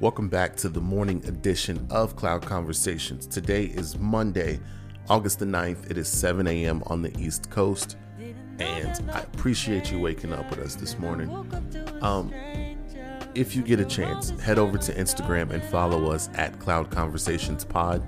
Welcome 0.00 0.28
back 0.28 0.56
to 0.56 0.68
the 0.68 0.80
morning 0.80 1.24
edition 1.24 1.86
of 1.88 2.16
Cloud 2.16 2.44
Conversations. 2.44 3.28
Today 3.28 3.66
is 3.66 3.96
Monday, 3.96 4.58
August 5.08 5.38
the 5.38 5.44
9th. 5.44 5.88
It 5.88 5.96
is 5.96 6.08
7 6.08 6.48
a.m. 6.48 6.82
on 6.86 7.00
the 7.00 7.16
East 7.16 7.48
Coast, 7.48 7.96
and 8.58 9.10
I 9.12 9.20
appreciate 9.20 9.92
you 9.92 10.00
waking 10.00 10.32
up 10.32 10.50
with 10.50 10.58
us 10.58 10.74
this 10.74 10.98
morning. 10.98 11.30
Um, 12.02 12.34
if 13.36 13.54
you 13.54 13.62
get 13.62 13.78
a 13.78 13.84
chance, 13.84 14.30
head 14.40 14.58
over 14.58 14.78
to 14.78 14.92
Instagram 14.94 15.50
and 15.50 15.62
follow 15.62 16.10
us 16.10 16.28
at 16.34 16.58
Cloud 16.58 16.90
Conversations 16.90 17.64
Pod, 17.64 18.06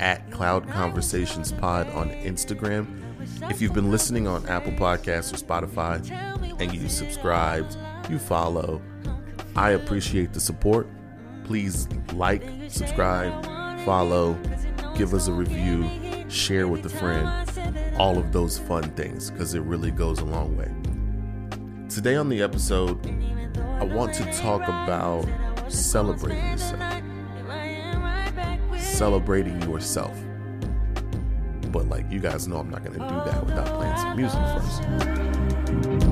at 0.00 0.28
Cloud 0.30 0.66
Conversations 0.70 1.52
Pod 1.52 1.88
on 1.90 2.08
Instagram. 2.10 3.02
If 3.50 3.60
you've 3.60 3.74
been 3.74 3.90
listening 3.90 4.26
on 4.26 4.46
Apple 4.46 4.72
Podcasts 4.72 5.32
or 5.32 5.36
Spotify 5.36 6.10
and 6.58 6.72
you 6.72 6.88
subscribed, 6.88 7.76
you 8.08 8.18
follow, 8.18 8.80
I 9.54 9.70
appreciate 9.72 10.32
the 10.32 10.40
support. 10.40 10.88
Please 11.48 11.88
like, 12.12 12.42
subscribe, 12.68 13.42
follow, 13.86 14.34
give 14.94 15.14
us 15.14 15.28
a 15.28 15.32
review, 15.32 15.88
share 16.28 16.68
with 16.68 16.84
a 16.84 16.90
friend, 16.90 17.96
all 17.98 18.18
of 18.18 18.32
those 18.34 18.58
fun 18.58 18.82
things 18.90 19.30
because 19.30 19.54
it 19.54 19.62
really 19.62 19.90
goes 19.90 20.18
a 20.18 20.26
long 20.26 20.54
way. 20.58 20.70
Today 21.88 22.16
on 22.16 22.28
the 22.28 22.42
episode, 22.42 22.98
I 23.80 23.84
want 23.84 24.12
to 24.16 24.30
talk 24.34 24.60
about 24.64 25.26
celebrating 25.72 26.50
yourself. 26.50 27.02
Celebrating 28.78 29.62
yourself. 29.62 30.20
But 31.72 31.88
like 31.88 32.12
you 32.12 32.20
guys 32.20 32.46
know 32.46 32.58
I'm 32.58 32.68
not 32.68 32.84
gonna 32.84 32.98
do 32.98 33.30
that 33.30 33.46
without 33.46 33.68
playing 33.68 33.96
some 33.96 34.16
music 34.18 34.38
first. 35.94 36.07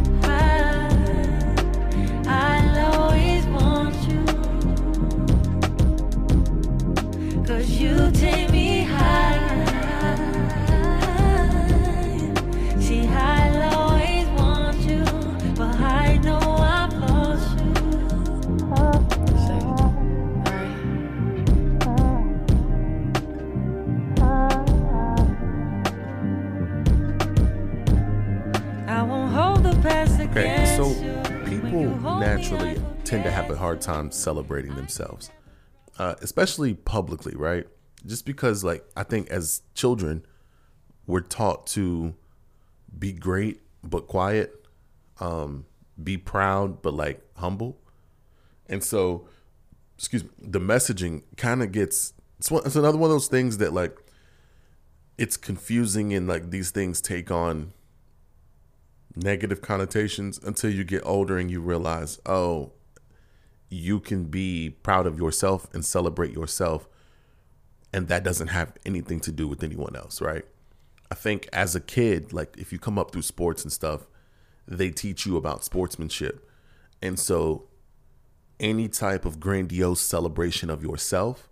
Tend 33.05 33.25
to 33.25 33.31
have 33.31 33.51
a 33.51 33.57
hard 33.57 33.81
time 33.81 34.11
celebrating 34.11 34.75
themselves, 34.75 35.31
uh, 35.99 36.15
especially 36.21 36.75
publicly, 36.75 37.35
right? 37.37 37.67
Just 38.05 38.27
because, 38.27 38.65
like, 38.65 38.85
I 38.97 39.03
think 39.03 39.29
as 39.31 39.63
children, 39.75 40.27
we're 41.07 41.21
taught 41.21 41.67
to 41.69 42.15
be 42.99 43.13
great 43.13 43.61
but 43.83 44.07
quiet, 44.07 44.67
um, 45.21 45.67
be 46.03 46.17
proud 46.17 46.83
but 46.83 46.95
like 46.95 47.23
humble, 47.37 47.79
and 48.69 48.83
so, 48.83 49.29
excuse 49.97 50.25
me, 50.25 50.31
the 50.39 50.61
messaging 50.61 51.23
kind 51.37 51.63
of 51.63 51.73
gets. 51.73 52.13
It's, 52.39 52.51
one, 52.51 52.63
it's 52.67 52.77
another 52.77 52.99
one 52.99 53.11
of 53.11 53.15
those 53.15 53.29
things 53.29 53.59
that 53.59 53.73
like, 53.73 53.97
it's 55.17 55.37
confusing 55.37 56.13
and 56.13 56.29
like 56.29 56.51
these 56.51 56.71
things 56.71 57.01
take 57.01 57.31
on 57.31 57.73
negative 59.17 59.63
connotations 59.63 60.39
until 60.43 60.71
you 60.71 60.85
get 60.85 61.03
older 61.05 61.39
and 61.39 61.51
you 61.51 61.61
realize, 61.61 62.21
oh, 62.27 62.73
you 63.69 63.99
can 63.99 64.25
be 64.25 64.71
proud 64.83 65.07
of 65.07 65.19
yourself 65.19 65.67
and 65.73 65.85
celebrate 65.85 66.33
yourself. 66.33 66.87
And 67.93 68.09
that 68.09 68.23
doesn't 68.23 68.49
have 68.49 68.75
anything 68.85 69.21
to 69.21 69.33
do 69.33 69.49
with 69.49 69.65
anyone 69.65 69.97
else, 69.97 70.21
right? 70.21 70.45
I 71.11 71.15
think 71.15 71.49
as 71.53 71.75
a 71.75 71.81
kid, 71.81 72.33
like 72.33 72.57
if 72.59 72.73
you 72.73 72.79
come 72.79 72.99
up 72.99 73.11
through 73.11 73.23
sports 73.23 73.63
and 73.63 73.73
stuff, 73.73 74.07
they 74.69 74.91
teach 74.91 75.25
you 75.25 75.37
about 75.37 75.65
sportsmanship. 75.65 76.49
And 77.01 77.19
so 77.19 77.69
any 78.61 78.89
type 78.89 79.25
of 79.25 79.41
grandiose 79.41 80.01
celebration 80.01 80.69
of 80.69 80.83
yourself 80.83 81.49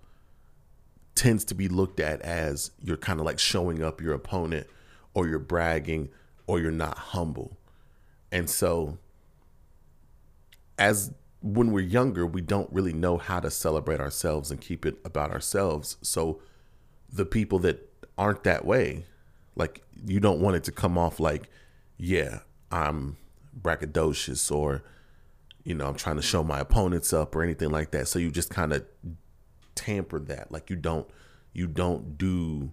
tends 1.15 1.45
to 1.45 1.55
be 1.55 1.69
looked 1.69 2.01
at 2.01 2.21
as 2.23 2.73
you're 2.81 2.97
kind 2.97 3.21
of 3.21 3.27
like 3.27 3.39
showing 3.39 3.83
up 3.83 4.01
your 4.01 4.15
opponent 4.15 4.67
or 5.15 5.29
you're 5.29 5.39
bragging 5.39 6.09
or 6.47 6.61
you're 6.61 6.71
not 6.71 6.99
humble. 6.99 7.57
And 8.31 8.49
so 8.49 8.99
as 10.79 11.13
when 11.41 11.73
we're 11.73 11.81
younger, 11.81 12.27
we 12.27 12.41
don't 12.41 12.73
really 12.73 12.93
know 12.93 13.19
how 13.19 13.41
to 13.41 13.51
celebrate 13.51 14.01
ourselves 14.01 14.51
and 14.51 14.61
keep 14.61 14.87
it 14.87 14.97
about 15.05 15.31
ourselves. 15.31 15.97
So 16.03 16.41
the 17.13 17.27
people 17.27 17.59
that 17.61 17.89
aren't 18.17 18.45
that 18.45 18.65
way, 18.65 19.05
like 19.55 19.83
you 20.07 20.21
don't 20.21 20.41
want 20.41 20.57
it 20.57 20.65
to 20.65 20.73
come 20.73 20.99
off 20.99 21.21
like, 21.21 21.49
yeah, 21.97 22.41
I'm 22.71 23.17
braggadocious 23.61 24.51
or 24.51 24.83
you 25.65 25.75
know, 25.75 25.87
I'm 25.87 25.95
trying 25.95 26.17
to 26.17 26.23
show 26.23 26.45
my 26.45 26.61
opponents 26.61 27.13
up 27.13 27.35
or 27.35 27.43
anything 27.43 27.71
like 27.71 27.91
that. 27.93 28.07
So 28.07 28.19
you 28.19 28.31
just 28.31 28.51
kind 28.51 28.73
of 28.73 28.85
tamper 29.75 30.19
that. 30.21 30.53
Like 30.53 30.71
you 30.71 30.77
don't 30.77 31.09
you 31.53 31.67
don't 31.67 32.19
do 32.19 32.71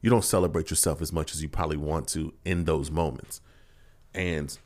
you 0.00 0.10
don't 0.10 0.24
celebrate 0.24 0.70
yourself 0.70 1.02
as 1.02 1.12
much 1.12 1.34
as 1.34 1.42
you 1.42 1.48
probably 1.48 1.76
want 1.76 2.08
to 2.08 2.32
in 2.44 2.64
those 2.64 2.90
moments. 2.90 3.40
And 4.14 4.56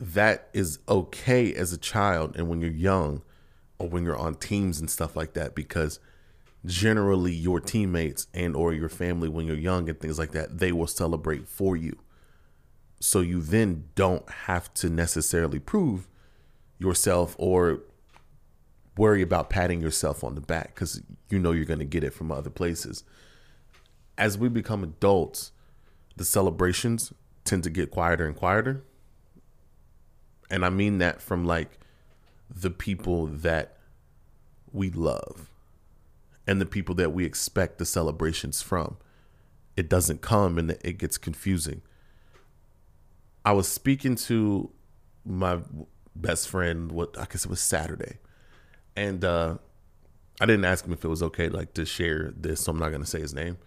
that 0.00 0.48
is 0.52 0.78
okay 0.88 1.54
as 1.54 1.72
a 1.72 1.78
child 1.78 2.34
and 2.36 2.48
when 2.48 2.60
you're 2.60 2.70
young 2.70 3.22
or 3.78 3.88
when 3.88 4.02
you're 4.02 4.16
on 4.16 4.34
teams 4.34 4.80
and 4.80 4.90
stuff 4.90 5.14
like 5.14 5.34
that 5.34 5.54
because 5.54 6.00
generally 6.64 7.32
your 7.32 7.60
teammates 7.60 8.26
and 8.32 8.56
or 8.56 8.72
your 8.72 8.88
family 8.88 9.28
when 9.28 9.46
you're 9.46 9.56
young 9.56 9.88
and 9.88 10.00
things 10.00 10.18
like 10.18 10.32
that 10.32 10.58
they 10.58 10.72
will 10.72 10.86
celebrate 10.86 11.46
for 11.46 11.76
you 11.76 11.98
so 12.98 13.20
you 13.20 13.40
then 13.40 13.84
don't 13.94 14.28
have 14.30 14.72
to 14.72 14.88
necessarily 14.88 15.58
prove 15.58 16.08
yourself 16.78 17.36
or 17.38 17.80
worry 18.96 19.22
about 19.22 19.50
patting 19.50 19.80
yourself 19.80 20.24
on 20.24 20.34
the 20.34 20.40
back 20.40 20.74
because 20.74 21.02
you 21.28 21.38
know 21.38 21.52
you're 21.52 21.64
going 21.64 21.78
to 21.78 21.84
get 21.84 22.04
it 22.04 22.12
from 22.12 22.32
other 22.32 22.50
places 22.50 23.04
as 24.20 24.38
we 24.38 24.48
become 24.48 24.84
adults 24.84 25.50
the 26.16 26.24
celebrations 26.24 27.12
tend 27.44 27.64
to 27.64 27.70
get 27.70 27.90
quieter 27.90 28.24
and 28.26 28.36
quieter 28.36 28.84
and 30.50 30.64
I 30.64 30.70
mean 30.70 30.98
that 30.98 31.22
from 31.22 31.44
like 31.44 31.78
the 32.48 32.70
people 32.70 33.26
that 33.26 33.76
we 34.72 34.90
love 34.90 35.48
and 36.46 36.60
the 36.60 36.66
people 36.66 36.94
that 36.96 37.12
we 37.12 37.24
expect 37.24 37.78
the 37.78 37.86
celebrations 37.86 38.60
from. 38.60 38.96
It 39.76 39.88
doesn't 39.88 40.20
come 40.20 40.58
and 40.58 40.72
it 40.82 40.98
gets 40.98 41.16
confusing. 41.16 41.82
I 43.44 43.52
was 43.52 43.68
speaking 43.68 44.16
to 44.16 44.70
my 45.24 45.60
best 46.16 46.48
friend 46.48 46.90
what 46.90 47.16
I 47.16 47.26
guess 47.26 47.44
it 47.44 47.50
was 47.50 47.60
Saturday. 47.60 48.18
And 48.96 49.24
uh 49.24 49.58
I 50.40 50.46
didn't 50.46 50.64
ask 50.64 50.84
him 50.84 50.92
if 50.92 51.04
it 51.04 51.08
was 51.08 51.22
okay 51.22 51.48
like 51.48 51.74
to 51.74 51.84
share 51.84 52.32
this, 52.34 52.62
so 52.62 52.72
I'm 52.72 52.78
not 52.78 52.88
going 52.88 53.02
to 53.02 53.08
say 53.08 53.20
his 53.20 53.34
name. 53.34 53.58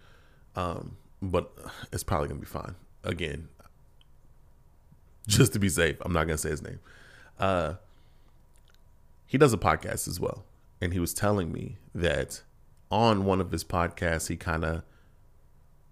Um 0.56 0.96
but 1.30 1.52
it's 1.92 2.04
probably 2.04 2.28
to 2.28 2.34
be 2.34 2.46
fine. 2.46 2.74
Again, 3.02 3.48
just 5.26 5.52
to 5.54 5.58
be 5.58 5.68
safe. 5.68 5.96
I'm 6.02 6.12
not 6.12 6.26
gonna 6.26 6.38
say 6.38 6.50
his 6.50 6.62
name. 6.62 6.80
Uh, 7.38 7.74
he 9.26 9.38
does 9.38 9.52
a 9.52 9.58
podcast 9.58 10.06
as 10.06 10.20
well, 10.20 10.44
and 10.80 10.92
he 10.92 11.00
was 11.00 11.12
telling 11.14 11.50
me 11.52 11.78
that 11.94 12.42
on 12.90 13.24
one 13.24 13.40
of 13.40 13.50
his 13.50 13.64
podcasts, 13.64 14.28
he 14.28 14.36
kind 14.36 14.64
of 14.64 14.82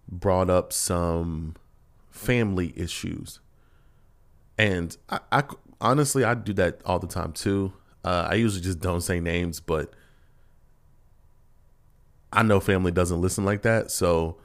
brought 0.09 0.51
up 0.51 0.73
some 0.73 1.57
family 2.11 2.73
issues, 2.77 3.41
and 4.59 4.97
I, 5.09 5.21
I 5.31 5.45
honestly 5.81 6.25
I 6.25 6.35
do 6.35 6.53
that 6.55 6.81
all 6.85 6.99
the 6.99 7.07
time 7.07 7.33
too. 7.33 7.73
Uh, 8.05 8.29
I 8.31 8.35
usually 8.35 8.63
just 8.63 8.81
don't 8.81 9.01
say 9.01 9.21
names, 9.21 9.61
but 9.61 9.93
I 12.33 12.43
know 12.43 12.61
family 12.61 12.91
doesn't 12.93 13.21
listen 13.21 13.45
like 13.45 13.63
that, 13.63 13.91
so 13.91 14.39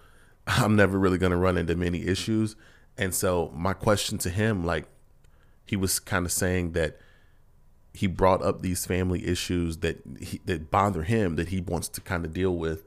I'm 0.48 0.76
never 0.76 0.98
really 0.98 1.18
gonna 1.18 1.38
run 1.38 1.58
into 1.58 1.76
many 1.76 2.06
issues. 2.06 2.56
And 2.98 3.14
so 3.14 3.52
my 3.56 3.74
question 3.74 4.18
to 4.20 4.30
him, 4.30 4.66
like 4.66 4.86
he 5.66 5.76
was 5.76 6.00
kind 6.00 6.26
of 6.26 6.32
saying 6.32 6.72
that 6.72 6.98
he 7.94 8.08
brought 8.08 8.42
up 8.42 8.62
these 8.62 8.86
family 8.86 9.26
issues 9.26 9.78
that 9.78 10.02
he, 10.20 10.40
that 10.46 10.70
bother 10.72 11.04
him 11.04 11.36
that 11.36 11.50
he 11.50 11.62
wants 11.62 11.90
to 11.90 12.02
kind 12.02 12.26
of 12.26 12.34
deal 12.34 12.56
with, 12.56 12.84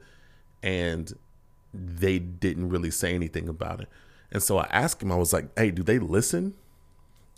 and 0.63 1.13
they 1.73 2.17
didn't 2.17 2.69
really 2.69 2.91
say 2.91 3.13
anything 3.13 3.47
about 3.47 3.81
it. 3.81 3.89
And 4.31 4.41
so 4.41 4.57
I 4.57 4.67
asked 4.71 5.03
him, 5.03 5.11
I 5.11 5.15
was 5.15 5.33
like, 5.33 5.47
"Hey, 5.57 5.71
do 5.71 5.83
they 5.83 5.99
listen?" 5.99 6.53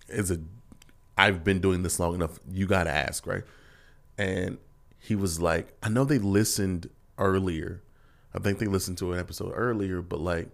Is 0.08 0.32
it? 0.32 0.42
I've 1.18 1.44
been 1.44 1.60
doing 1.60 1.84
this 1.84 2.00
long 2.00 2.16
enough. 2.16 2.40
You 2.52 2.68
got 2.68 2.84
to 2.84 2.92
ask, 2.92 3.26
right? 3.26 3.44
And 4.18 4.58
he 5.00 5.16
was 5.16 5.42
like, 5.42 5.74
"I 5.82 5.90
know 5.90 6.06
they 6.06 6.20
listened 6.20 6.90
earlier. 7.18 7.82
I 8.36 8.40
think 8.40 8.60
they 8.60 8.66
listened 8.66 8.98
to 9.00 9.14
an 9.14 9.20
episode 9.20 9.54
earlier, 9.56 10.02
but 10.02 10.20
like." 10.20 10.50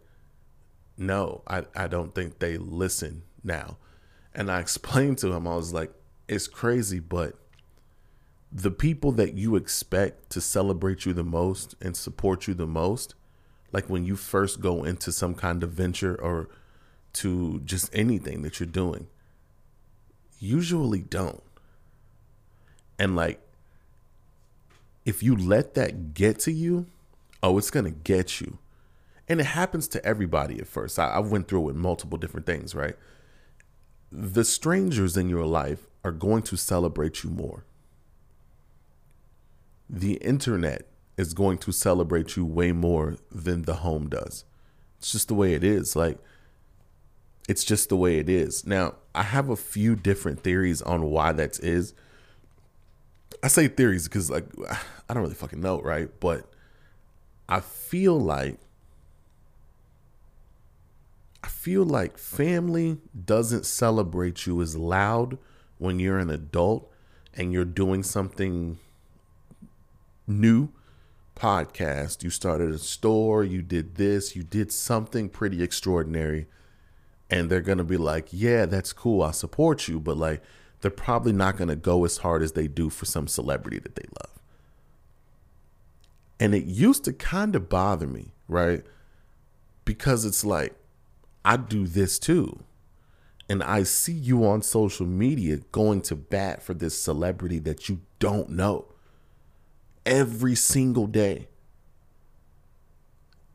no, 0.99 1.41
I, 1.47 1.63
I 1.75 1.87
don't 1.87 2.13
think 2.13 2.39
they 2.39 2.57
listen 2.57 3.23
now. 3.43 3.77
And 4.35 4.51
I 4.51 4.59
explained 4.59 5.17
to 5.19 5.31
him, 5.31 5.47
I 5.47 5.55
was 5.55 5.73
like, 5.73 5.91
it's 6.27 6.47
crazy, 6.47 6.99
but 6.99 7.35
the 8.51 8.69
people 8.69 9.11
that 9.13 9.33
you 9.33 9.55
expect 9.55 10.29
to 10.31 10.41
celebrate 10.41 11.05
you 11.05 11.13
the 11.13 11.23
most 11.23 11.75
and 11.81 11.95
support 11.95 12.47
you 12.47 12.53
the 12.53 12.67
most, 12.67 13.15
like 13.71 13.89
when 13.89 14.05
you 14.05 14.15
first 14.15 14.59
go 14.59 14.83
into 14.83 15.11
some 15.11 15.33
kind 15.33 15.63
of 15.63 15.71
venture 15.71 16.19
or 16.19 16.49
to 17.13 17.61
just 17.61 17.89
anything 17.95 18.41
that 18.41 18.59
you're 18.59 18.67
doing, 18.67 19.07
usually 20.39 20.99
don't. 20.99 21.43
And 22.99 23.15
like, 23.15 23.39
if 25.05 25.23
you 25.23 25.35
let 25.35 25.75
that 25.75 26.13
get 26.13 26.39
to 26.41 26.51
you, 26.51 26.87
oh, 27.41 27.57
it's 27.57 27.71
gonna 27.71 27.91
get 27.91 28.41
you. 28.41 28.57
And 29.27 29.39
it 29.39 29.45
happens 29.45 29.87
to 29.89 30.03
everybody 30.03 30.59
at 30.59 30.67
first. 30.67 30.97
I, 30.97 31.09
I 31.09 31.19
went 31.19 31.47
through 31.47 31.61
it 31.61 31.65
with 31.65 31.75
multiple 31.75 32.17
different 32.17 32.47
things, 32.47 32.73
right? 32.73 32.95
The 34.11 34.43
strangers 34.43 35.15
in 35.15 35.29
your 35.29 35.45
life 35.45 35.87
are 36.03 36.11
going 36.11 36.41
to 36.43 36.57
celebrate 36.57 37.23
you 37.23 37.29
more. 37.29 37.65
The 39.87 40.13
internet 40.15 40.87
is 41.17 41.33
going 41.33 41.59
to 41.59 41.71
celebrate 41.71 42.35
you 42.35 42.45
way 42.45 42.71
more 42.71 43.17
than 43.31 43.63
the 43.63 43.75
home 43.75 44.09
does. 44.09 44.45
It's 44.97 45.11
just 45.11 45.27
the 45.27 45.33
way 45.35 45.53
it 45.53 45.63
is. 45.63 45.95
Like, 45.95 46.17
it's 47.47 47.63
just 47.63 47.89
the 47.89 47.95
way 47.95 48.19
it 48.19 48.29
is. 48.29 48.65
Now, 48.65 48.95
I 49.13 49.23
have 49.23 49.49
a 49.49 49.55
few 49.55 49.95
different 49.95 50.41
theories 50.41 50.81
on 50.81 51.09
why 51.09 51.33
that 51.33 51.59
is. 51.59 51.93
I 53.43 53.47
say 53.47 53.67
theories 53.67 54.07
because, 54.07 54.29
like, 54.29 54.45
I 55.09 55.13
don't 55.13 55.23
really 55.23 55.35
fucking 55.35 55.59
know, 55.59 55.81
right? 55.81 56.09
But 56.19 56.45
I 57.51 57.61
feel 57.61 58.17
like 58.19 58.59
I 61.43 61.47
feel 61.47 61.83
like 61.83 62.19
family 62.19 62.99
doesn't 63.25 63.65
celebrate 63.65 64.45
you 64.45 64.61
as 64.61 64.75
loud 64.75 65.39
when 65.79 65.99
you're 65.99 66.19
an 66.19 66.29
adult 66.29 66.91
and 67.33 67.51
you're 67.51 67.65
doing 67.65 68.03
something 68.03 68.77
new. 70.27 70.69
Podcast 71.35 72.21
you 72.23 72.29
started 72.29 72.69
a 72.69 72.77
store 72.77 73.45
you 73.45 73.61
did 73.61 73.95
this 73.95 74.35
you 74.35 74.43
did 74.43 74.71
something 74.71 75.27
pretty 75.27 75.63
extraordinary. 75.63 76.45
And 77.31 77.49
they're 77.49 77.61
going 77.61 77.77
to 77.77 77.83
be 77.83 77.97
like 77.97 78.27
yeah 78.31 78.65
that's 78.65 78.91
cool 78.91 79.21
i 79.21 79.31
support 79.31 79.87
you 79.87 79.99
but 79.99 80.17
like 80.17 80.43
they're 80.81 80.91
probably 80.91 81.31
not 81.31 81.57
going 81.57 81.67
to 81.67 81.75
go 81.75 82.05
as 82.05 82.17
hard 82.17 82.41
as 82.41 82.53
they 82.53 82.67
do 82.67 82.89
for 82.89 83.05
some 83.05 83.27
celebrity 83.27 83.79
that 83.79 83.95
they 83.95 84.05
love 84.19 84.38
and 86.39 86.55
it 86.55 86.65
used 86.65 87.03
to 87.05 87.13
kind 87.13 87.55
of 87.55 87.69
bother 87.69 88.07
me 88.07 88.31
right 88.47 88.83
because 89.85 90.25
it's 90.25 90.45
like 90.45 90.73
I 91.43 91.57
do 91.57 91.87
this 91.87 92.19
too. 92.19 92.63
And 93.49 93.63
I 93.63 93.81
see 93.81 94.13
you 94.13 94.45
on 94.45 94.61
social 94.61 95.07
media 95.07 95.57
going 95.71 96.01
to 96.01 96.15
bat 96.15 96.61
for 96.61 96.75
this 96.75 96.95
celebrity 96.95 97.57
that 97.59 97.89
you 97.89 98.01
don't 98.19 98.51
know 98.51 98.85
every 100.05 100.53
single 100.55 101.07
day. 101.07 101.47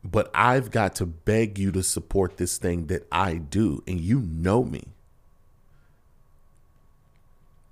But 0.03 0.29
I've 0.35 0.69
got 0.71 0.95
to 0.95 1.05
beg 1.05 1.57
you 1.57 1.71
to 1.71 1.81
support 1.81 2.37
this 2.37 2.57
thing 2.57 2.87
that 2.87 3.07
I 3.11 3.35
do, 3.35 3.81
and 3.87 3.99
you 3.99 4.19
know 4.19 4.63
me. 4.63 4.83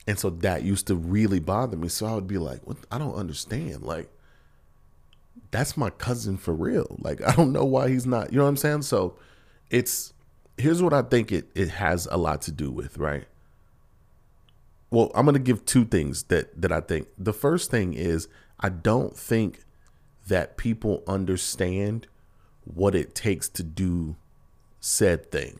And 0.07 0.18
so 0.18 0.30
that 0.30 0.63
used 0.63 0.88
to 0.88 0.95
really 0.95 1.39
bother 1.39 1.77
me. 1.77 1.89
So 1.89 2.06
I 2.06 2.16
would 2.16 2.27
be 2.27 2.38
like? 2.38 2.62
I 2.92 2.98
don't 2.98 3.16
understand. 3.16 3.83
Like, 3.83 4.09
that's 5.51 5.77
my 5.77 5.89
cousin 5.89 6.38
for 6.38 6.53
real. 6.53 6.95
Like, 7.00 7.21
I 7.21 7.33
don't 7.35 7.51
know 7.51 7.65
why 7.65 7.89
he's 7.89 8.06
not, 8.06 8.31
you 8.31 8.38
know 8.38 8.44
what 8.44 8.50
I'm 8.50 8.57
saying? 8.57 8.81
So 8.83 9.18
it's, 9.69 10.13
here's 10.57 10.81
what 10.81 10.94
I 10.94 11.01
think 11.01 11.31
it, 11.31 11.50
it 11.56 11.69
has 11.69 12.07
a 12.12 12.18
lot 12.18 12.41
to 12.44 12.51
do 12.51 12.71
with, 12.71 12.97
right? 12.97 13.25
Well, 14.89 15.12
I'm 15.15 15.25
going 15.25 15.33
to 15.33 15.39
give 15.39 15.65
two 15.65 15.85
things 15.85 16.24
that, 16.24 16.62
that 16.62 16.71
I 16.71 16.80
think. 16.80 17.07
The 17.18 17.33
first 17.33 17.71
thing 17.71 17.94
is, 17.94 18.27
I 18.59 18.69
don't 18.69 19.15
think 19.18 19.63
that 20.27 20.56
people 20.57 21.03
understand 21.07 22.07
what 22.63 22.95
it 22.95 23.15
takes 23.15 23.50
to 23.50 23.63
do 23.63 24.15
said 24.80 25.31
thing 25.31 25.59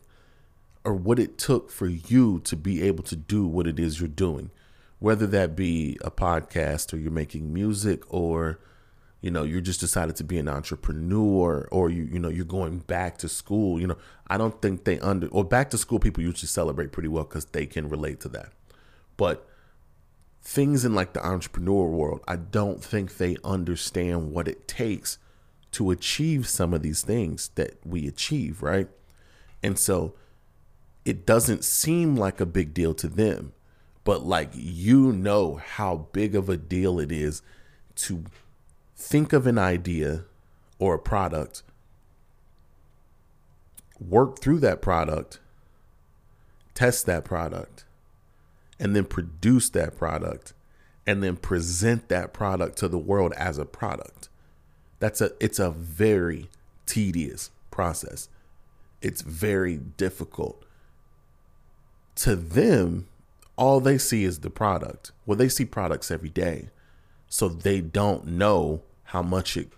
or 0.84 0.94
what 0.94 1.18
it 1.18 1.36
took 1.38 1.70
for 1.70 1.86
you 1.86 2.40
to 2.40 2.56
be 2.56 2.82
able 2.82 3.02
to 3.04 3.16
do 3.16 3.46
what 3.46 3.66
it 3.66 3.78
is 3.78 4.00
you're 4.00 4.08
doing 4.08 4.50
whether 5.04 5.26
that 5.26 5.54
be 5.54 5.98
a 6.02 6.10
podcast 6.10 6.90
or 6.90 6.96
you're 6.96 7.10
making 7.10 7.52
music 7.52 8.02
or 8.08 8.58
you 9.24 9.30
know 9.30 9.42
you're 9.42 9.62
just 9.62 9.80
decided 9.80 10.14
to 10.14 10.22
be 10.22 10.36
an 10.36 10.48
entrepreneur 10.48 11.66
or 11.72 11.88
you 11.88 12.04
you 12.04 12.18
know 12.18 12.28
you're 12.28 12.44
going 12.44 12.80
back 12.80 13.16
to 13.16 13.26
school 13.26 13.80
you 13.80 13.86
know 13.86 13.96
i 14.26 14.36
don't 14.36 14.60
think 14.60 14.84
they 14.84 15.00
under 15.00 15.26
or 15.28 15.42
back 15.42 15.70
to 15.70 15.78
school 15.78 15.98
people 15.98 16.22
usually 16.22 16.46
celebrate 16.46 16.92
pretty 16.92 17.08
well 17.08 17.24
because 17.24 17.46
they 17.46 17.64
can 17.64 17.88
relate 17.88 18.20
to 18.20 18.28
that. 18.28 18.52
But 19.16 19.48
things 20.42 20.84
in 20.84 20.94
like 20.94 21.14
the 21.14 21.26
entrepreneur 21.26 21.88
world 21.88 22.20
i 22.28 22.36
don't 22.36 22.84
think 22.84 23.16
they 23.16 23.34
understand 23.42 24.30
what 24.30 24.46
it 24.46 24.68
takes 24.68 25.16
to 25.70 25.90
achieve 25.90 26.46
some 26.46 26.74
of 26.74 26.82
these 26.82 27.00
things 27.00 27.48
that 27.54 27.78
we 27.82 28.06
achieve 28.06 28.62
right? 28.62 28.88
And 29.62 29.78
so 29.78 30.14
it 31.06 31.24
doesn't 31.24 31.64
seem 31.64 32.14
like 32.14 32.42
a 32.42 32.46
big 32.46 32.74
deal 32.74 32.92
to 32.92 33.08
them 33.08 33.54
but 34.04 34.22
like 34.22 34.50
you 34.52 35.12
know 35.12 35.54
how 35.54 36.08
big 36.12 36.34
of 36.34 36.50
a 36.50 36.58
deal 36.58 37.00
it 37.00 37.10
is 37.10 37.40
to 37.94 38.24
think 38.96 39.32
of 39.32 39.46
an 39.46 39.58
idea 39.58 40.24
or 40.78 40.94
a 40.94 40.98
product, 40.98 41.62
work 44.00 44.40
through 44.40 44.60
that 44.60 44.82
product, 44.82 45.40
test 46.74 47.06
that 47.06 47.24
product, 47.24 47.84
and 48.78 48.94
then 48.94 49.04
produce 49.04 49.68
that 49.70 49.96
product, 49.96 50.52
and 51.06 51.22
then 51.22 51.36
present 51.36 52.08
that 52.08 52.32
product 52.32 52.78
to 52.78 52.88
the 52.88 52.98
world 52.98 53.32
as 53.36 53.58
a 53.58 53.64
product. 53.64 54.28
That's 54.98 55.20
a 55.20 55.32
it's 55.38 55.58
a 55.58 55.70
very 55.70 56.48
tedious 56.86 57.50
process. 57.70 58.28
It's 59.02 59.20
very 59.20 59.76
difficult. 59.76 60.64
To 62.16 62.36
them, 62.36 63.06
all 63.56 63.80
they 63.80 63.98
see 63.98 64.24
is 64.24 64.40
the 64.40 64.50
product. 64.50 65.12
Well, 65.26 65.36
they 65.36 65.48
see 65.48 65.64
products 65.64 66.10
every 66.10 66.30
day 66.30 66.70
so 67.34 67.48
they 67.48 67.80
don't 67.80 68.24
know 68.24 68.80
how 69.02 69.20
much 69.20 69.56
it 69.56 69.68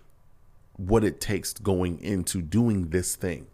what 0.75 1.03
it 1.03 1.19
takes 1.19 1.53
going 1.53 1.99
into 1.99 2.39
doing 2.39 2.89
this 2.89 3.15
thing. 3.15 3.47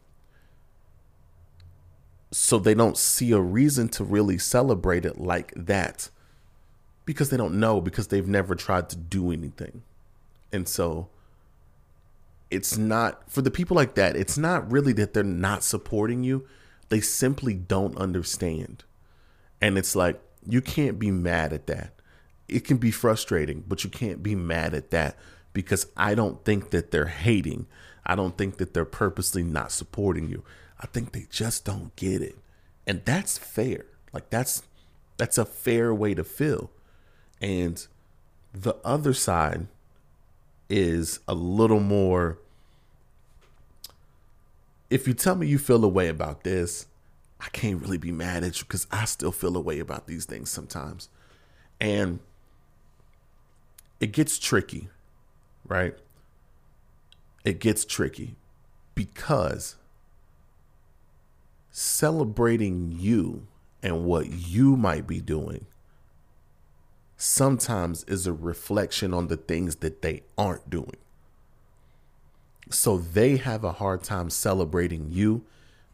So 2.30 2.60
they 2.60 2.74
don't 2.74 2.98
see 2.98 3.32
a 3.32 3.40
reason 3.40 3.88
to 3.90 4.04
really 4.04 4.38
celebrate 4.38 5.06
it 5.06 5.22
like 5.22 5.54
that 5.56 6.10
because 7.06 7.30
they 7.30 7.38
don't 7.38 7.58
know 7.62 7.80
because 7.80 8.08
they've 8.08 8.28
never 8.28 8.56
tried 8.56 8.90
to 8.90 8.98
do 8.98 9.32
anything. 9.32 9.84
And 10.52 10.68
so 10.68 11.08
it's 12.52 12.78
not 12.78 13.32
for 13.32 13.42
the 13.42 13.52
people 13.52 13.78
like 13.78 13.96
that 13.96 14.18
it's 14.18 14.38
not 14.38 14.70
really 14.70 14.92
that 14.92 15.14
they're 15.14 15.24
not 15.24 15.64
supporting 15.64 16.26
you. 16.26 16.46
They 16.90 17.00
simply 17.00 17.54
don't 17.54 17.98
understand. 17.98 18.84
And 19.62 19.78
it's 19.78 19.96
like 19.96 20.20
you 20.46 20.60
can't 20.60 21.00
be 21.00 21.10
mad 21.10 21.54
at 21.54 21.68
that 21.68 21.94
it 22.48 22.66
can 22.66 22.78
be 22.78 22.92
frustrating, 22.92 23.64
but 23.68 23.84
you 23.84 23.90
can't 23.90 24.22
be 24.22 24.36
mad 24.36 24.74
at 24.74 24.92
that 24.92 25.18
because 25.54 25.88
I 25.96 26.16
don't 26.16 26.44
think 26.44 26.72
that 26.72 26.92
they're 26.92 27.06
hating. 27.06 27.68
I 28.06 28.16
don't 28.16 28.38
think 28.38 28.58
that 28.58 28.74
they're 28.74 28.86
purposely 28.86 29.44
not 29.44 29.72
supporting 29.72 30.30
you. 30.30 30.44
I 30.80 30.88
think 30.88 31.12
they 31.12 31.26
just 31.30 31.64
don't 31.64 31.96
get 31.96 32.22
it. 32.22 32.38
And 32.86 33.04
that's 33.06 33.38
fair. 33.38 33.86
Like 34.12 34.30
that's 34.30 34.64
that's 35.18 35.38
a 35.38 35.46
fair 35.46 35.94
way 35.94 36.14
to 36.14 36.24
feel. 36.24 36.70
And 37.42 37.86
the 38.54 38.76
other 38.84 39.14
side 39.14 39.68
is 40.70 41.20
a 41.28 41.34
little 41.34 41.80
more 41.80 42.40
if 44.90 45.08
you 45.08 45.14
tell 45.16 45.36
me 45.36 45.48
you 45.48 45.58
feel 45.58 45.84
a 45.84 45.88
way 45.88 46.08
about 46.08 46.44
this, 46.44 46.86
I 47.40 47.50
can't 47.50 47.82
really 47.82 47.98
be 47.98 48.12
mad 48.12 48.44
at 48.44 48.60
you 48.60 48.66
because 48.66 48.86
I 48.92 49.06
still 49.06 49.32
feel 49.32 49.58
a 49.58 49.60
way 49.60 49.80
about 49.80 50.06
these 50.06 50.26
things 50.26 50.52
sometimes. 50.52 51.10
And 51.82 52.20
it 54.04 54.12
gets 54.12 54.38
tricky, 54.38 54.90
right? 55.66 55.96
It 57.46 57.60
gets 57.62 57.86
tricky 57.86 58.36
because 58.96 59.78
celebrating 61.72 62.94
you 63.00 63.48
and 63.82 64.04
what 64.04 64.30
you 64.30 64.76
might 64.76 65.08
be 65.08 65.22
doing 65.22 65.68
sometimes 67.16 68.04
is 68.04 68.28
a 68.28 68.34
reflection 68.34 69.14
on 69.14 69.28
the 69.30 69.38
things 69.38 69.78
that 69.78 70.02
they 70.02 70.24
aren't 70.38 70.70
doing. 70.70 70.98
So 72.70 72.98
they 72.98 73.38
have 73.38 73.64
a 73.64 73.72
hard 73.72 74.04
time 74.04 74.30
celebrating 74.30 75.08
you 75.12 75.46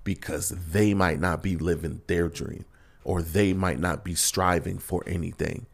because 0.04 0.50
they 0.50 0.96
might 0.96 1.20
not 1.20 1.44
be 1.44 1.56
living 1.56 2.01
their 2.08 2.28
dream 2.28 2.66
or 3.04 3.22
they 3.22 3.54
might 3.54 3.80
not 3.80 4.04
be 4.04 4.16
striving 4.16 4.80
for 4.80 5.04
anything. 5.06 5.68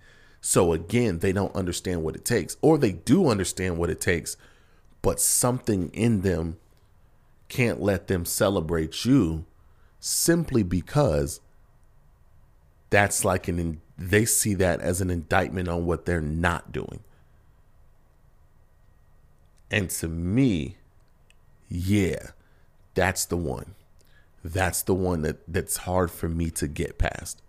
So 0.47 0.73
again, 0.73 1.19
they 1.19 1.33
don't 1.33 1.55
understand 1.55 2.03
what 2.03 2.15
it 2.15 2.23
takes, 2.23 2.55
or 2.61 2.77
they 2.77 2.91
do 2.91 3.29
understand 3.29 3.79
what 3.79 3.89
it 3.89 3.99
takes, 3.99 4.37
but 5.01 5.19
something 5.19 5.89
in 5.89 6.21
them 6.21 6.57
can't 7.49 7.81
let 7.81 8.05
them 8.05 8.25
celebrate 8.25 9.05
you 9.05 9.45
simply 9.99 10.61
because 10.61 11.41
that's 12.91 13.25
like 13.25 13.47
an 13.47 13.81
they 13.97 14.23
see 14.23 14.53
that 14.53 14.81
as 14.81 15.01
an 15.01 15.09
indictment 15.09 15.67
on 15.67 15.87
what 15.87 16.05
they're 16.05 16.21
not 16.21 16.71
doing. 16.71 16.99
And 19.71 19.89
to 19.89 20.07
me, 20.07 20.77
yeah, 21.69 22.19
that's 22.93 23.25
the 23.25 23.37
one. 23.37 23.73
That's 24.43 24.83
the 24.83 24.93
one 24.93 25.23
that, 25.23 25.37
that's 25.47 25.77
hard 25.77 26.11
for 26.11 26.29
me 26.29 26.51
to 26.51 26.67
get 26.67 26.99
past. 26.99 27.41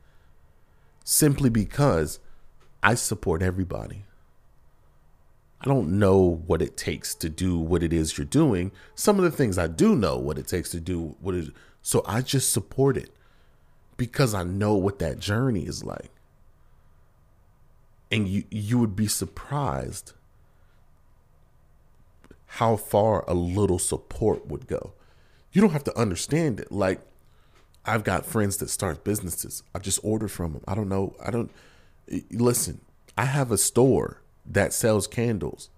Simply 1.05 1.50
because 1.50 2.21
I 2.83 2.95
support 2.95 3.42
everybody. 3.42 4.04
I 5.61 5.64
don't 5.64 5.99
know 5.99 6.42
what 6.47 6.62
it 6.62 6.76
takes 6.76 7.14
to 7.16 7.28
do 7.28 7.59
what 7.59 7.83
it 7.83 7.92
is 7.92 8.16
you're 8.16 8.25
doing. 8.25 8.73
Some 8.95 9.18
of 9.18 9.25
the 9.25 9.30
things 9.30 9.59
I 9.59 9.66
do 9.66 9.97
know 9.97 10.16
what 10.16 10.38
it 10.38 10.47
takes 10.47 10.71
to 10.71 10.80
do 10.80 11.16
what 11.21 11.35
so 11.83 12.02
I 12.06 12.21
just 12.21 12.52
support 12.52 12.97
it 12.97 13.11
because 13.97 14.35
I 14.35 14.42
know 14.42 14.75
what 14.75 14.99
that 14.99 15.18
journey 15.18 15.66
is 15.66 15.83
like. 15.83 16.11
And 18.11 18.28
you 18.28 18.45
you 18.50 18.78
would 18.78 18.95
be 18.95 19.06
surprised 19.06 20.12
how 22.47 22.76
far 22.76 23.25
a 23.26 23.35
little 23.35 23.78
support 23.78 24.47
would 24.47 24.66
go. 24.66 24.92
You 25.52 25.61
don't 25.61 25.73
have 25.73 25.85
to 25.85 25.99
understand 25.99 26.61
it. 26.61 26.71
Like 26.71 27.00
I've 27.85 28.04
got 28.04 28.26
friends 28.26 28.59
that 28.59 28.71
start 28.71 29.04
businesses. 29.04 29.62
I 29.75 29.78
just 29.78 30.00
order 30.02 30.28
from 30.28 30.52
them. 30.52 30.62
I 30.68 30.75
don't 30.75 30.88
know. 30.88 31.16
I 31.25 31.30
don't 31.30 31.50
listen. 32.31 32.81
I 33.19 33.25
have 33.25 33.51
a 33.51 33.59
store 33.59 34.21
that 34.45 34.73
sells 34.73 35.07
candles. 35.07 35.71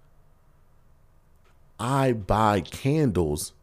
I 1.79 2.11
buy 2.11 2.61
candles 2.61 3.53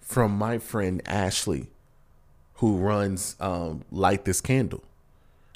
from 0.00 0.32
my 0.32 0.58
friend 0.58 1.02
Ashley, 1.06 1.68
who 2.54 2.76
runs 2.76 3.36
um, 3.40 3.84
Light 3.90 4.24
This 4.24 4.40
Candle. 4.40 4.82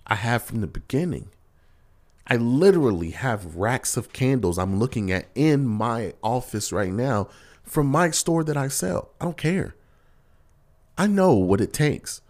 I 0.06 0.16
have 0.16 0.42
from 0.42 0.60
the 0.60 0.66
beginning. 0.66 1.30
I 2.26 2.36
literally 2.36 3.10
have 3.10 3.56
racks 3.56 3.96
of 3.96 4.12
candles 4.12 4.58
I'm 4.58 4.78
looking 4.78 5.10
at 5.10 5.26
in 5.34 5.66
my 5.66 6.12
office 6.22 6.72
right 6.72 6.92
now 6.92 7.28
from 7.62 7.86
my 7.86 8.10
store 8.10 8.44
that 8.44 8.56
I 8.56 8.68
sell. 8.68 9.10
I 9.20 9.24
don't 9.24 9.36
care. 9.36 9.74
I 10.98 11.06
know 11.06 11.34
what 11.34 11.60
it 11.60 11.72
takes 11.72 12.20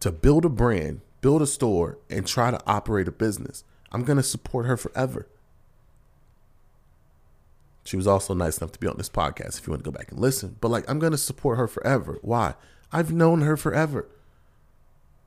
to 0.00 0.12
build 0.12 0.44
a 0.44 0.48
brand, 0.48 1.00
build 1.20 1.42
a 1.42 1.46
store, 1.46 1.98
and 2.08 2.26
try 2.26 2.50
to 2.50 2.60
operate 2.66 3.08
a 3.08 3.12
business. 3.12 3.64
I'm 3.90 4.04
going 4.04 4.16
to 4.16 4.22
support 4.22 4.66
her 4.66 4.76
forever. 4.76 5.26
She 7.84 7.96
was 7.96 8.06
also 8.06 8.34
nice 8.34 8.58
enough 8.58 8.72
to 8.72 8.78
be 8.78 8.86
on 8.86 8.98
this 8.98 9.08
podcast 9.08 9.58
if 9.58 9.66
you 9.66 9.70
want 9.70 9.82
to 9.82 9.90
go 9.90 9.96
back 9.96 10.10
and 10.10 10.20
listen. 10.20 10.56
But 10.60 10.70
like, 10.70 10.88
I'm 10.90 10.98
going 10.98 11.12
to 11.12 11.18
support 11.18 11.56
her 11.56 11.66
forever. 11.66 12.18
Why? 12.20 12.54
I've 12.92 13.12
known 13.12 13.40
her 13.40 13.56
forever. 13.56 14.06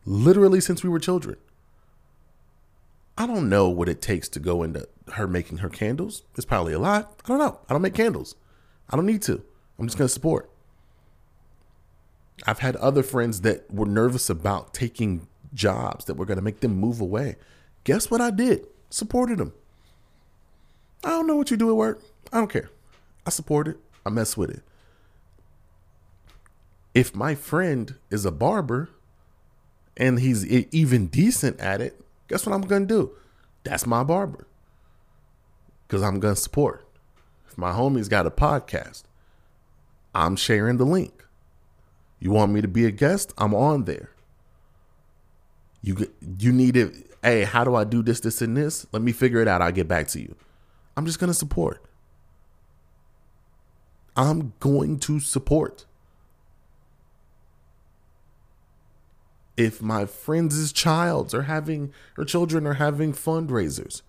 Literally 0.06 0.62
since 0.62 0.84
we 0.84 0.90
were 0.90 1.00
children. 1.00 1.38
I 3.18 3.26
don't 3.28 3.50
know 3.50 3.68
what 3.68 3.90
it 3.90 4.02
takes 4.02 4.30
to 4.30 4.40
go 4.40 4.64
into 4.64 4.88
her 5.14 5.28
making 5.28 5.58
her 5.60 5.70
candles. 5.70 6.24
It's 6.36 6.46
probably 6.46 6.74
a 6.74 6.80
lot. 6.80 7.20
I 7.26 7.28
don't 7.28 7.40
know. 7.40 7.60
I 7.68 7.74
don't 7.74 7.82
make 7.82 7.96
candles. 7.96 8.36
I 8.90 8.96
don't 8.96 9.06
need 9.06 9.22
to. 9.24 9.44
I'm 9.80 9.88
just 9.88 9.98
going 9.98 10.08
to 10.08 10.14
support. 10.14 10.50
I've 12.46 12.60
had 12.60 12.76
other 12.78 13.04
friends 13.04 13.42
that 13.42 13.72
were 13.74 13.86
nervous 13.86 14.30
about 14.30 14.74
taking 14.74 15.28
jobs 15.54 16.06
that 16.06 16.16
were 16.16 16.26
going 16.26 16.38
to 16.38 16.44
make 16.44 16.60
them 16.60 16.76
move 16.76 17.02
away. 17.02 17.36
Guess 17.84 18.12
what 18.12 18.22
I 18.22 18.32
did? 18.32 18.66
Supported 18.90 19.38
them. 19.38 19.54
I 21.04 21.10
don't 21.10 21.28
know 21.28 21.36
what 21.36 21.52
you 21.52 21.58
do 21.58 21.70
at 21.70 21.76
work. 21.76 22.02
I 22.32 22.38
don't 22.38 22.52
care. 22.52 22.70
I 23.26 23.30
support 23.30 23.68
it. 23.68 23.78
I 24.06 24.10
mess 24.10 24.38
with 24.38 24.50
it. 24.50 24.62
If 26.94 27.16
my 27.16 27.36
friend 27.36 27.96
is 28.10 28.26
a 28.26 28.32
barber 28.32 28.90
and 29.96 30.20
he's 30.20 30.46
even 30.46 31.08
decent 31.08 31.60
at 31.60 31.82
it, 31.82 32.00
guess 32.28 32.46
what 32.46 32.54
I'm 32.54 32.62
going 32.62 32.88
to 32.88 32.94
do? 32.94 33.12
That's 33.64 33.86
my 33.86 34.04
barber. 34.04 34.48
Because 35.88 36.04
I'm 36.04 36.20
going 36.20 36.36
to 36.36 36.42
support. 36.42 36.88
If 37.50 37.58
my 37.58 37.72
homie's 37.72 38.10
got 38.10 38.26
a 38.26 38.32
podcast, 38.32 39.04
I'm 40.14 40.36
sharing 40.36 40.78
the 40.78 40.86
link. 40.86 41.26
You 42.20 42.32
want 42.32 42.52
me 42.52 42.62
to 42.62 42.68
be 42.68 42.86
a 42.86 42.92
guest? 42.92 43.34
I'm 43.38 43.54
on 43.54 43.86
there. 43.86 44.12
You 45.82 46.12
you 46.38 46.52
need 46.52 46.78
it. 46.78 46.94
Hey, 47.24 47.44
how 47.44 47.64
do 47.64 47.76
I 47.76 47.84
do 47.84 48.02
this, 48.02 48.20
this, 48.20 48.42
and 48.42 48.56
this? 48.58 48.86
Let 48.92 49.02
me 49.02 49.12
figure 49.12 49.42
it 49.42 49.48
out. 49.48 49.62
I'll 49.62 49.72
get 49.72 49.88
back 49.88 50.08
to 50.10 50.20
you. 50.20 50.36
I'm 50.96 51.06
just 51.06 51.20
gonna 51.20 51.34
support. 51.34 51.84
I'm 54.16 54.54
going 54.60 55.00
to 55.00 55.20
support. 55.20 55.86
If 59.58 59.82
my 59.82 60.06
friends' 60.06 60.72
childs 60.72 61.34
are 61.34 61.44
having 61.44 61.94
or 62.18 62.26
children 62.26 62.66
are 62.66 62.76
having 62.76 63.14
fundraisers, 63.14 64.02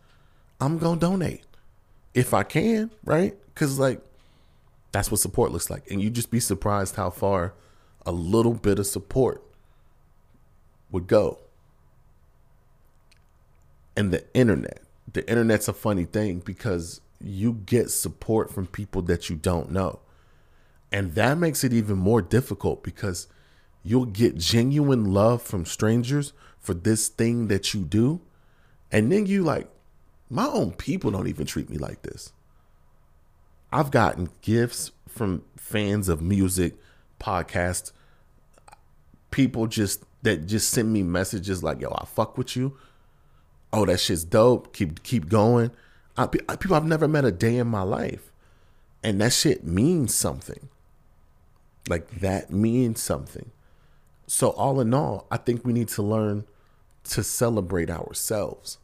I'm 0.60 0.78
gonna 0.78 1.00
donate. 1.00 1.44
If 2.14 2.34
I 2.34 2.42
can, 2.42 2.90
right? 3.04 3.36
Cause 3.54 3.78
like 3.78 4.00
that's 4.92 5.10
what 5.10 5.20
support 5.20 5.52
looks 5.52 5.70
like. 5.70 5.90
And 5.90 6.00
you 6.00 6.10
just 6.10 6.30
be 6.30 6.40
surprised 6.40 6.96
how 6.96 7.10
far 7.10 7.54
a 8.04 8.12
little 8.12 8.54
bit 8.54 8.78
of 8.78 8.86
support 8.86 9.42
would 10.90 11.06
go. 11.06 11.38
And 13.96 14.12
the 14.12 14.24
internet. 14.34 14.82
The 15.12 15.28
internet's 15.28 15.68
a 15.68 15.72
funny 15.72 16.04
thing 16.04 16.40
because 16.40 17.00
you 17.20 17.54
get 17.66 17.90
support 17.90 18.50
from 18.50 18.66
people 18.66 19.02
that 19.02 19.28
you 19.28 19.36
don't 19.36 19.70
know. 19.70 20.00
And 20.90 21.14
that 21.14 21.38
makes 21.38 21.64
it 21.64 21.72
even 21.72 21.98
more 21.98 22.22
difficult 22.22 22.82
because 22.82 23.26
you'll 23.82 24.06
get 24.06 24.36
genuine 24.36 25.12
love 25.12 25.42
from 25.42 25.64
strangers 25.64 26.32
for 26.60 26.74
this 26.74 27.08
thing 27.08 27.48
that 27.48 27.74
you 27.74 27.80
do. 27.80 28.20
And 28.90 29.10
then 29.10 29.26
you 29.26 29.42
like, 29.42 29.68
my 30.30 30.46
own 30.46 30.72
people 30.72 31.10
don't 31.10 31.28
even 31.28 31.46
treat 31.46 31.68
me 31.68 31.78
like 31.78 32.02
this. 32.02 32.32
I've 33.72 33.90
gotten 33.90 34.30
gifts 34.42 34.90
from 35.08 35.44
fans 35.56 36.08
of 36.08 36.22
music, 36.22 36.74
podcasts, 37.20 37.92
people 39.30 39.66
just 39.66 40.04
that 40.22 40.46
just 40.46 40.70
send 40.70 40.92
me 40.92 41.02
messages 41.02 41.62
like, 41.62 41.80
"Yo, 41.80 41.90
I 41.90 42.04
fuck 42.04 42.38
with 42.38 42.54
you." 42.54 42.76
Oh, 43.72 43.86
that 43.86 44.00
shit's 44.00 44.24
dope. 44.24 44.74
Keep 44.74 45.02
keep 45.02 45.28
going. 45.28 45.70
I, 46.16 46.26
people 46.26 46.76
I've 46.76 46.84
never 46.84 47.08
met 47.08 47.24
a 47.24 47.32
day 47.32 47.56
in 47.56 47.66
my 47.68 47.82
life, 47.82 48.30
and 49.02 49.20
that 49.20 49.32
shit 49.32 49.64
means 49.64 50.14
something. 50.14 50.68
Like 51.88 52.20
that 52.20 52.50
means 52.50 53.00
something. 53.00 53.50
So 54.26 54.50
all 54.50 54.80
in 54.80 54.94
all, 54.94 55.26
I 55.30 55.36
think 55.36 55.64
we 55.64 55.72
need 55.72 55.88
to 55.88 56.02
learn 56.02 56.44
to 57.04 57.22
celebrate 57.22 57.90
ourselves. 57.90 58.78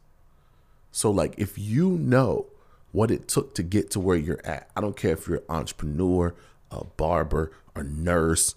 So 0.91 1.11
like 1.11 1.35
if 1.37 1.57
you 1.57 1.91
know 1.91 2.47
what 2.91 3.11
it 3.11 3.27
took 3.27 3.55
to 3.55 3.63
get 3.63 3.91
to 3.91 3.99
where 3.99 4.17
you're 4.17 4.45
at, 4.45 4.69
I 4.75 4.81
don't 4.81 4.97
care 4.97 5.13
if 5.13 5.27
you're 5.27 5.37
an 5.37 5.43
entrepreneur, 5.49 6.35
a 6.71 6.83
barber, 6.83 7.51
a 7.75 7.83
nurse, 7.83 8.55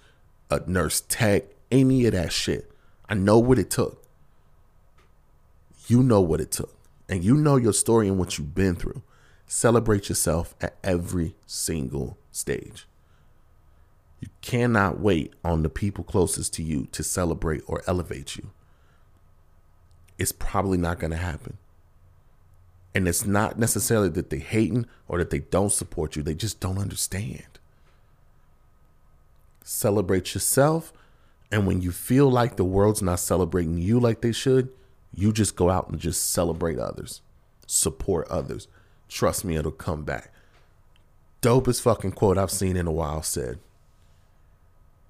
a 0.51 0.61
nurse 0.67 1.03
tech, 1.03 1.45
any 1.71 2.07
of 2.07 2.13
that 2.13 2.33
shit. 2.33 2.71
I 3.09 3.15
know 3.15 3.39
what 3.39 3.59
it 3.59 3.71
took. 3.71 4.02
You 5.87 6.03
know 6.03 6.21
what 6.21 6.41
it 6.41 6.51
took. 6.51 6.75
And 7.09 7.25
you 7.25 7.37
know 7.37 7.57
your 7.57 7.73
story 7.73 8.09
and 8.09 8.19
what 8.19 8.39
you've 8.39 8.55
been 8.55 8.75
through. 8.75 9.03
Celebrate 9.47 10.09
yourself 10.09 10.55
at 10.61 10.77
every 10.83 11.35
single 11.47 12.17
stage. 12.31 12.87
You 14.21 14.29
cannot 14.41 15.01
wait 15.01 15.35
on 15.45 15.63
the 15.63 15.69
people 15.69 16.05
closest 16.05 16.55
to 16.55 16.63
you 16.63 16.87
to 16.93 17.03
celebrate 17.03 17.63
or 17.67 17.83
elevate 17.87 18.37
you. 18.37 18.51
It's 20.17 20.33
probably 20.33 20.79
not 20.79 21.01
going 21.01 21.11
to 21.11 21.17
happen. 21.17 21.59
And 22.95 23.09
it's 23.09 23.27
not 23.27 23.59
necessarily 23.59 24.09
that 24.11 24.31
they 24.31 24.39
hating 24.39 24.87
or 25.09 25.19
that 25.19 25.31
they 25.31 25.41
don't 25.41 25.73
support 25.73 26.15
you. 26.15 26.23
They 26.23 26.35
just 26.35 26.61
don't 26.61 26.79
understand. 26.79 27.59
Celebrate 29.65 30.35
yourself. 30.35 30.93
And 31.51 31.67
when 31.67 31.83
you 31.83 31.91
feel 31.91 32.31
like 32.31 32.57
the 32.57 32.65
world's 32.65 33.03
not 33.03 33.21
celebrating 33.21 33.79
you 33.79 33.99
like 33.99 34.21
they 34.21 34.33
should, 34.33 34.71
you 35.15 35.33
just 35.33 35.57
go 35.57 35.71
out 35.71 35.89
and 35.89 35.99
just 36.01 36.31
celebrate 36.31 36.79
others, 36.79 37.21
support 37.67 38.27
others. 38.29 38.69
Trust 39.09 39.45
me, 39.45 39.57
it'll 39.57 39.71
come 39.71 40.05
back. 40.05 40.33
Dopest 41.43 41.83
fucking 41.83 42.13
quote 42.13 42.39
I've 42.39 42.51
seen 42.51 42.77
in 42.77 42.87
a 42.87 42.93
while 42.93 43.23
said, 43.23 43.59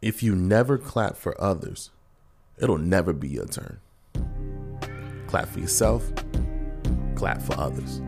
If 0.01 0.23
you 0.23 0.35
never 0.35 0.79
clap 0.79 1.17
for 1.17 1.39
others, 1.41 1.91
it'll 2.59 2.79
never 2.79 3.13
be 3.13 3.29
your 3.29 3.47
turn. 3.47 3.81
Clap 5.27 5.49
for 5.49 5.61
yourself, 5.61 6.11
clap 7.15 7.41
for 7.41 7.59
others. 7.59 8.01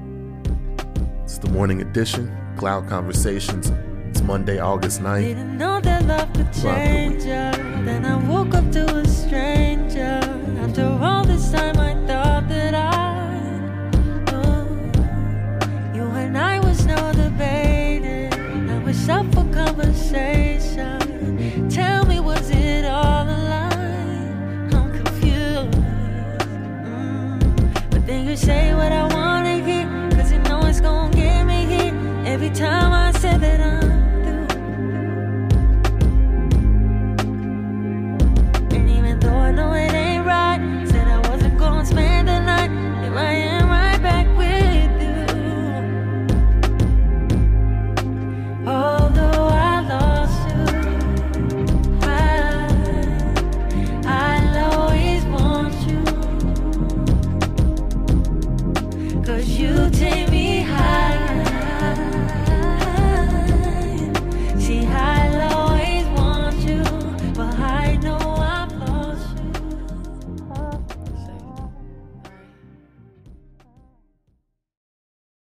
It's 1.23 1.39
the 1.39 1.49
morning 1.51 1.81
edition, 1.81 2.35
Cloud 2.57 2.89
Conversations. 2.89 3.73
It's 4.11 4.21
Monday, 4.21 4.59
August 4.59 5.01
9th. 5.01 5.23
Didn't 5.23 5.59
know 5.59 5.81
that 5.81 6.05
love 6.07 6.33
could 6.33 6.53
change. 6.53 7.25
Then 7.25 8.05
I 8.05 8.17
woke 8.29 8.55
up 8.55 8.71
to 8.73 8.97
a 8.97 9.07
stranger. 9.07 10.21
After 10.61 10.87
all 11.03 11.25
this 11.25 11.51
time, 11.51 11.79